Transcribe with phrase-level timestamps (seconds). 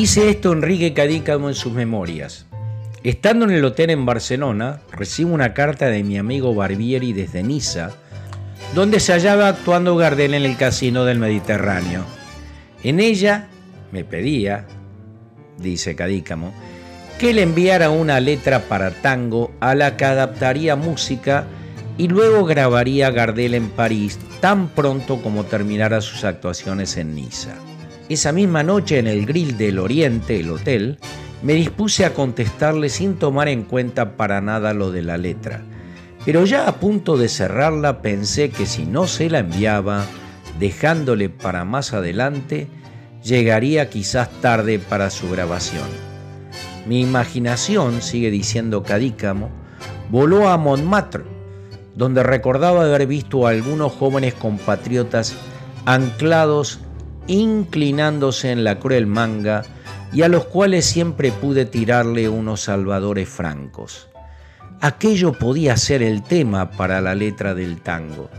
[0.00, 2.46] Dice esto Enrique Cadícamo en sus memorias.
[3.04, 7.90] Estando en el hotel en Barcelona, recibo una carta de mi amigo Barbieri desde Niza,
[8.74, 12.06] donde se hallaba actuando Gardel en el casino del Mediterráneo.
[12.82, 13.48] En ella
[13.92, 14.64] me pedía,
[15.58, 16.54] dice Cadícamo,
[17.18, 21.44] que le enviara una letra para tango a la que adaptaría música
[21.98, 27.52] y luego grabaría Gardel en París tan pronto como terminara sus actuaciones en Niza.
[28.10, 30.98] Esa misma noche en el grill del Oriente, el hotel,
[31.44, 35.62] me dispuse a contestarle sin tomar en cuenta para nada lo de la letra.
[36.24, 40.06] Pero ya a punto de cerrarla pensé que si no se la enviaba,
[40.58, 42.66] dejándole para más adelante,
[43.22, 45.86] llegaría quizás tarde para su grabación.
[46.88, 49.50] Mi imaginación, sigue diciendo Cadícamo,
[50.10, 51.22] voló a Montmartre,
[51.94, 55.36] donde recordaba haber visto a algunos jóvenes compatriotas
[55.84, 56.80] anclados,
[57.26, 59.64] inclinándose en la cruel manga,
[60.12, 64.08] y a los cuales siempre pude tirarle unos salvadores francos.
[64.80, 68.30] Aquello podía ser el tema para la letra del tango.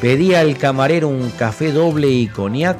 [0.00, 2.78] Pedí al camarero un café doble y cognac,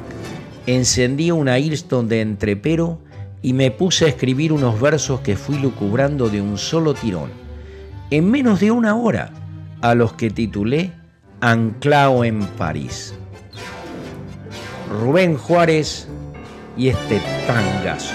[0.65, 2.99] encendí una Ilston de entrepero
[3.41, 7.29] y me puse a escribir unos versos que fui lucubrando de un solo tirón,
[8.09, 9.31] en menos de una hora,
[9.81, 10.93] a los que titulé
[11.41, 13.13] Anclao en París.
[14.99, 16.07] Rubén Juárez
[16.77, 18.13] y este tangazo.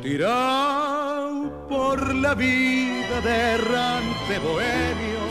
[0.00, 5.22] Tirado por la vida de errante bohemio,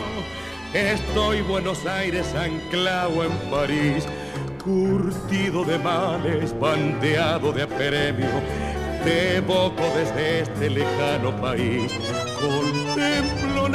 [0.73, 4.05] estoy Buenos Aires anclado en París,
[4.61, 8.29] curtido de males, bandeado de apremio,
[9.05, 11.93] te evoco desde este lejano país,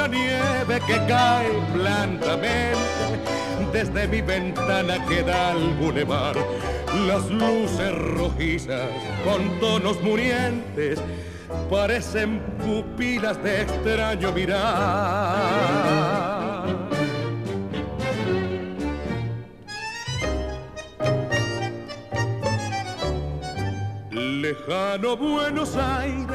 [0.08, 2.76] nieve que cae blandamente.
[3.72, 6.36] Desde mi ventana que da al bulevar
[7.06, 8.88] las luces rojizas
[9.24, 11.00] con tonos murientes
[11.70, 15.76] parecen pupilas de extraño mirar.
[24.10, 26.26] Lejano Buenos Aires,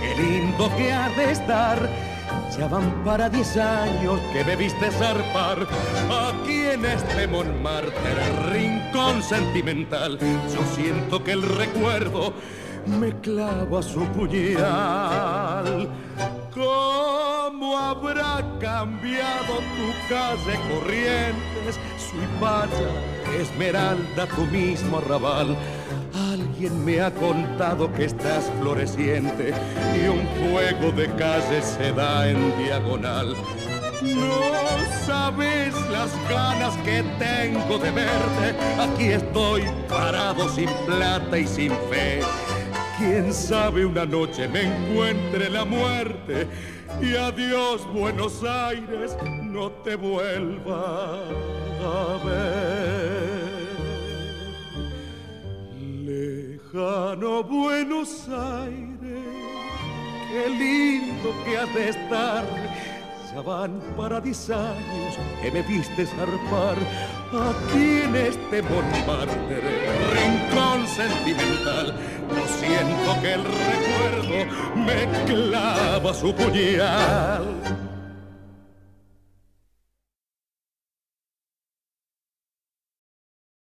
[0.00, 1.78] qué lindo que ha de estar
[2.56, 5.66] ya van para diez años que me viste zarpar
[6.10, 7.92] aquí en este Montmartre,
[8.52, 10.18] rincón sentimental.
[10.18, 12.32] Yo siento que el recuerdo
[12.86, 15.88] me clava su puñal.
[16.54, 22.90] ¿Cómo habrá cambiado tu calle Corrientes, Suipacha,
[23.38, 25.56] Esmeralda, tu mismo arrabal?
[26.16, 29.52] Alguien me ha contado que estás floreciente
[29.94, 33.34] y un juego de calle se da en diagonal.
[34.02, 38.54] No sabes las ganas que tengo de verte.
[38.80, 42.20] Aquí estoy parado sin plata y sin fe.
[42.98, 46.48] Quién sabe una noche me encuentre la muerte
[47.02, 51.24] y adiós Buenos Aires no te vuelva
[51.84, 53.15] a ver.
[57.16, 58.98] Lejano Buenos Aires,
[60.28, 62.44] qué lindo que has de estar.
[63.32, 66.76] Ya van para diez años que me viste zarpar
[67.32, 69.60] aquí en este Montmartre,
[70.12, 71.94] rincón sentimental.
[72.28, 77.85] Lo siento que el recuerdo me clava su puñal.